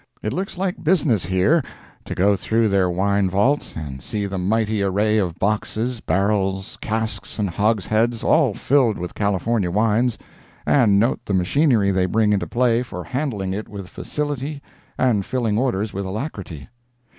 [0.23, 1.61] It looks like business, here,
[2.05, 7.37] to go through their wine vaults, and see the mighty array of boxes, barrels, casks
[7.37, 10.17] and hogsheads, all filled with California wines,
[10.65, 14.59] and note the machinery they bring into play for handling it with facility
[14.97, 16.67] and filling orders with alacrity.